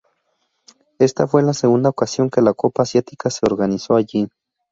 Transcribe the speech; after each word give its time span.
Esta 0.97 1.27
fue 1.27 1.43
la 1.43 1.53
segunda 1.53 1.89
ocasión 1.89 2.31
que 2.31 2.41
la 2.41 2.55
Copa 2.55 2.81
Asiática 2.81 3.29
se 3.29 3.45
organizó 3.45 3.95
allí. 3.95 4.29